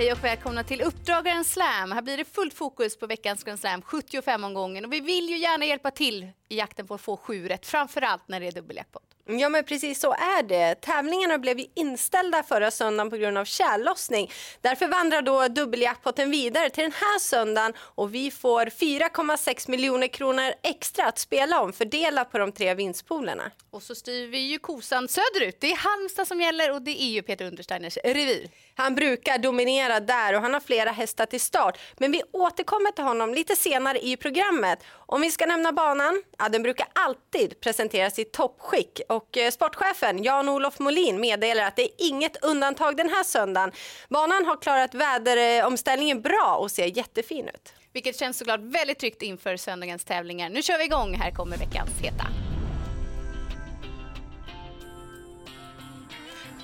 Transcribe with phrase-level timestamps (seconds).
[0.00, 1.92] Hej och välkomna till Uppdragaren Slam.
[1.92, 4.84] Här blir det fullt fokus på veckans Grand Slam, 75 omgången.
[4.84, 8.28] Och vi vill ju gärna hjälpa till i jakten på att få sju rätt, framförallt
[8.28, 9.02] när det är dubbeljackpot.
[9.38, 10.74] Ja men precis så är det.
[10.74, 14.30] Tävlingarna blev ju inställda förra söndagen på grund av tjällossning.
[14.60, 20.52] Därför vandrar då dubbeljackpotten vidare till den här söndagen och vi får 4,6 miljoner kronor
[20.62, 23.50] extra att spela om fördelat på de tre vinstpoolerna.
[23.70, 25.56] Och så styr vi ju kosan söderut.
[25.60, 28.48] Det är Halmstad som gäller och det är ju Peter Untersteiners revir.
[28.74, 31.78] Han brukar dominera där och han har flera hästar till start.
[31.98, 34.78] Men vi återkommer till honom lite senare i programmet.
[34.92, 39.00] Om vi ska nämna banan, ja, den brukar alltid presenteras i toppskick.
[39.20, 43.72] Och eh, sportchefen Jan-Olof Molin meddelar att det är inget undantag den här söndagen.
[44.08, 47.72] Banan har klarat väderomställningen bra och ser jättefin ut.
[47.92, 50.48] Vilket känns såklart väldigt tryggt inför söndagens tävlingar.
[50.50, 51.14] Nu kör vi igång.
[51.14, 52.49] Här kommer veckans heta.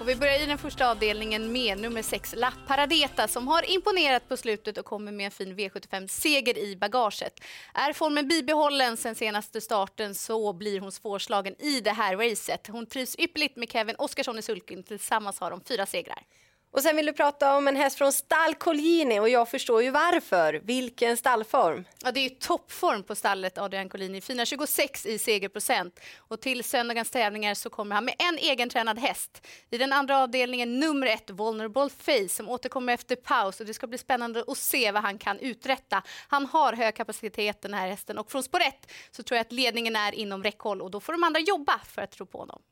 [0.00, 4.28] Och vi börjar i den första avdelningen med nummer 6, La Paradeta, som har imponerat
[4.28, 7.40] på slutet och kommer med en fin V75-seger i bagaget.
[7.74, 12.66] Är formen bibehållen sen senaste starten så blir hon svårslagen i det här racet.
[12.66, 14.82] Hon trivs ypperligt med Kevin Oskarsson i sulken.
[14.82, 16.22] Tillsammans har de fyra segrar.
[16.76, 19.90] Och sen vill du prata om en häst från stall Colgjini och jag förstår ju
[19.90, 20.60] varför.
[20.64, 21.84] Vilken stallform!
[22.04, 24.20] Ja, det är toppform på stallet Adrian Collini.
[24.20, 26.00] Fina 26 i segerprocent.
[26.18, 29.46] Och till söndagens tävlingar så kommer han med en egentränad häst.
[29.70, 33.60] I den andra avdelningen nummer ett, Vulnerable Face, som återkommer efter paus.
[33.60, 36.02] Och det ska bli spännande att se vad han kan uträtta.
[36.28, 39.52] Han har hög kapacitet den här hästen och från spår 1 så tror jag att
[39.52, 42.62] ledningen är inom räckhåll och då får de andra jobba för att tro på honom.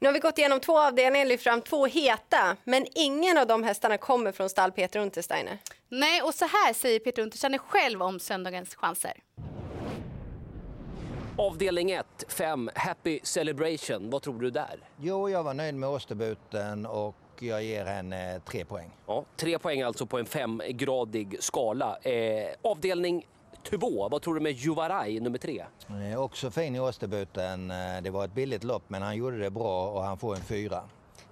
[0.00, 3.62] Nu har vi gått igenom två avdelningar lyft fram två heta, men ingen av de
[3.62, 5.58] hästarna kommer från stall Peter Untersteiner.
[5.88, 9.12] Nej, och så här säger Peter Untersteiner själv om söndagens chanser.
[11.36, 14.10] Avdelning 1, 5, Happy Celebration.
[14.10, 14.80] Vad tror du där?
[15.00, 18.90] Jo, jag var nöjd med Åsterbuten och jag ger henne tre poäng.
[19.06, 21.98] Ja, tre poäng alltså på en femgradig skala.
[22.02, 23.26] Eh, avdelning
[23.70, 25.64] 2, vad tror du med Juvaraj nummer 3?
[26.12, 27.70] Eh, också fin i Åsterbuten.
[27.70, 30.42] Eh, det var ett billigt lopp men han gjorde det bra och han får en
[30.42, 30.82] fyra.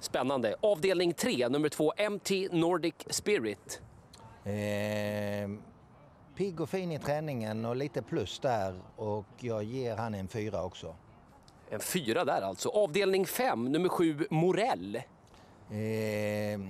[0.00, 0.54] Spännande.
[0.60, 3.80] Avdelning 3, nummer 2, MT Nordic Spirit.
[4.44, 5.50] Eh,
[6.36, 10.64] pigg och fin i träningen och lite plus där och jag ger han en fyra
[10.64, 10.94] också.
[11.70, 12.68] En fyra där alltså.
[12.68, 14.96] Avdelning 5, nummer 7, Morell.
[14.96, 16.60] Eh,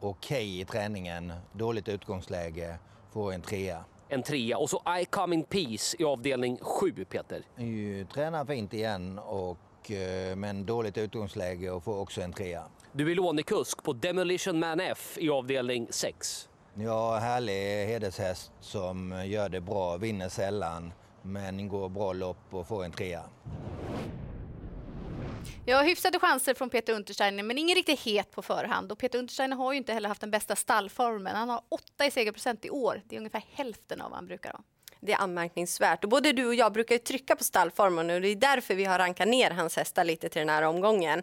[0.00, 2.78] Okej okay i träningen, dåligt utgångsläge,
[3.12, 3.84] får en trea.
[4.08, 4.58] En trea.
[4.58, 7.42] Och så I Come In Peace i avdelning 7, Peter.
[7.56, 12.62] Ju, tränar fint igen, och, eh, men dåligt utgångsläge och får också en trea.
[12.92, 16.48] Du är lånekusk på Demolition Man F i avdelning 6.
[16.74, 20.92] Ja, härlig hedershäst som gör det bra, vinner sällan
[21.22, 23.22] men går bra lopp och får en trea.
[25.70, 28.92] Ja, hyfsade chanser från Peter Untersteiner, men ingen riktigt het på förhand.
[28.92, 31.36] Och Peter Untersteiner har ju inte heller haft den bästa stallformen.
[31.36, 33.02] Han har åtta i segerprocent i år.
[33.06, 34.60] Det är ungefär hälften av vad han brukar ha.
[35.00, 36.04] Det är anmärkningsvärt.
[36.04, 38.98] Och både du och jag brukar trycka på stallformen och det är därför vi har
[38.98, 41.22] rankat ner hans hästar lite till den här omgången.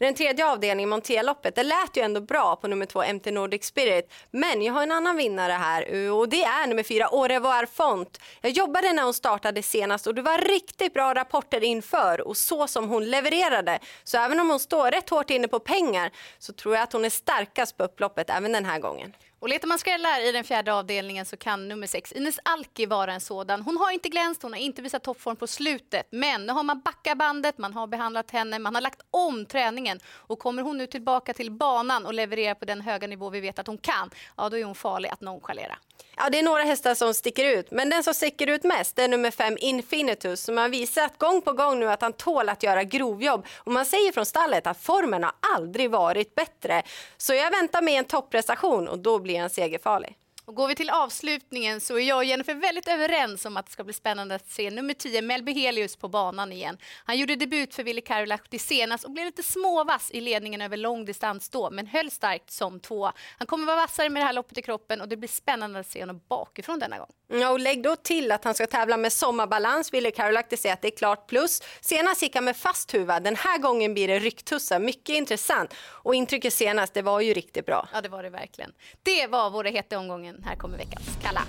[0.00, 3.64] I den tredje avdelningen, Monteloppet, det lät ju ändå bra på nummer två, MT Nordic
[3.64, 4.12] Spirit.
[4.30, 7.66] Men jag har en annan vinnare här eh, och det är nummer fyra, Au revoir
[7.66, 8.20] Font.
[8.40, 12.66] Jag jobbade när hon startade senast och det var riktigt bra rapporter inför och så
[12.66, 13.78] som hon levererade.
[14.04, 17.04] Så även om hon står rätt hårt inne på pengar så tror jag att hon
[17.04, 19.12] är starkast på upploppet även den här gången.
[19.38, 23.12] Och letar man skrällar i den fjärde avdelningen så kan nummer sex, Ines Alki, vara
[23.12, 23.62] en sådan.
[23.62, 26.08] Hon har inte glänst, hon har inte visat toppform på slutet.
[26.10, 30.00] Men nu har man backat bandet, man har behandlat henne, man har lagt om träningen.
[30.06, 33.58] Och kommer hon nu tillbaka till banan och levererar på den höga nivå vi vet
[33.58, 35.78] att hon kan, ja då är hon farlig att nonchalera.
[36.18, 39.08] Ja, det är några hästar som sticker ut, men den som sticker ut mest är
[39.08, 42.84] nummer fem Infinitus som har visat gång på gång nu att han tål att göra
[42.84, 43.46] grovjobb.
[43.56, 46.82] Och man säger från stallet att formen har aldrig varit bättre.
[47.16, 50.16] Så jag väntar med en topprestation och då blir han segerfarlig.
[50.46, 53.72] Och går vi till avslutningen så är jag och Jennifer väldigt överens om att det
[53.72, 56.78] ska bli spännande att se nummer 10, Melby Helius, på banan igen.
[57.04, 61.04] Han gjorde debut för Ville Karolahti senast och blev lite småvass i ledningen över lång
[61.04, 63.10] distans då, men höll starkt som två.
[63.38, 65.86] Han kommer vara vassare med det här loppet i kroppen och det blir spännande att
[65.86, 67.10] se honom bakifrån denna gång.
[67.28, 69.92] Ja, och lägg då till att han ska tävla med sommarbalans.
[69.92, 71.62] Ville Karolahti säger att det är klart plus.
[71.80, 73.22] Senast gick han med fast huvud.
[73.22, 74.78] Den här gången blir det rycktussar.
[74.78, 75.74] Mycket intressant.
[75.78, 77.88] Och intrycket senast, det var ju riktigt bra.
[77.92, 78.72] Ja, det var det verkligen.
[79.02, 80.44] Det var våra heta omgången podden.
[80.44, 81.42] Här kommer veckans Kalla.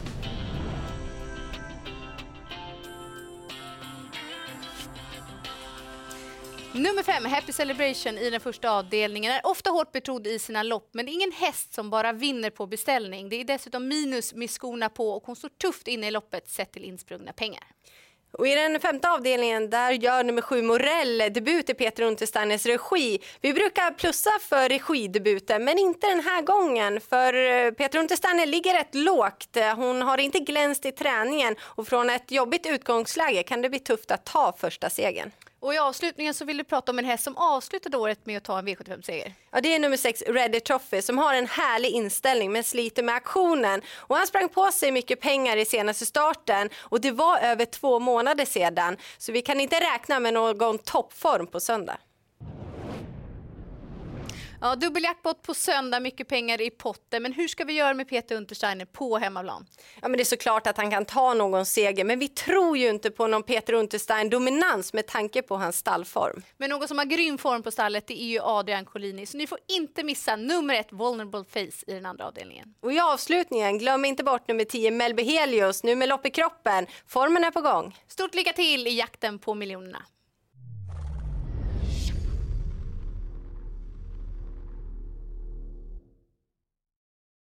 [6.74, 10.90] Nummer fem, Happy Celebration i den första avdelningen, är ofta hårt betrodd i sina lopp,
[10.94, 13.30] men det är ingen häst som bara vinner på beställning.
[13.30, 16.72] Det är dessutom minus med skorna på och hon står tufft inne i loppet sett
[16.72, 17.64] till insprungna pengar.
[18.38, 23.20] Och I den femte avdelningen där gör nummer sju Morell debut i Peter Untersteiners regi.
[23.42, 28.74] Vi brukar plussa för regidebuten men inte den här gången för eh, Peter Untersteiner ligger
[28.74, 29.58] rätt lågt.
[29.76, 34.12] Hon har inte glänst i träningen och från ett jobbigt utgångsläge kan det bli tufft
[34.12, 35.32] att ta första segern.
[35.60, 38.44] Och i avslutningen så vill du prata om en häst som avslutade året med att
[38.44, 39.34] ta en V75-seger.
[39.52, 43.16] Ja, det är nummer sex, Ready Trophy, som har en härlig inställning men sliter med
[43.16, 43.82] aktionen.
[43.96, 48.00] Och han sprang på sig mycket pengar i senaste starten och det var över två
[48.00, 48.98] månader sedan.
[49.18, 51.98] Så vi kan inte räkna med någon toppform på söndag.
[54.62, 57.24] Ja, dubbeljackpot på söndag, mycket pengar i potten.
[57.24, 59.66] Men hur ska vi göra med Peter Untersteiner på hemmaplan?
[60.02, 62.90] Ja, men det är såklart att han kan ta någon seger, men vi tror ju
[62.90, 66.44] inte på någon Peter Unterstein dominans med tanke på hans stallform.
[66.58, 69.48] Men någon som har grym form på stallet det är ju Adrian Collini, så ni
[69.48, 72.74] får inte missa nummer ett Vulnerable Face i den andra avdelningen.
[72.82, 76.88] Och i avslutningen, glöm inte bort nummer 10 Melby Helios, nu med lopp i kroppen.
[77.08, 77.98] Formen är på gång.
[78.08, 80.06] Stort lycka till i jakten på miljonerna.